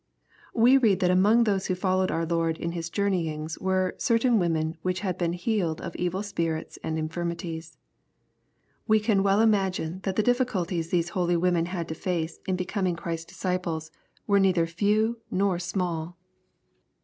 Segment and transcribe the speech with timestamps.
[0.55, 4.75] We read that among those who followed our Lord in his journeyings, were "certain women
[4.81, 7.77] which had been healed of evil spirits and infirmities."
[8.87, 12.95] We can well imagine that the difficulties these holy women had to face in becoming
[12.95, 13.91] Christ's disciples
[14.25, 14.55] were LUKE, CHAP.
[14.55, 14.75] vin.
[14.77, 16.17] 245 *■ neither few uor small.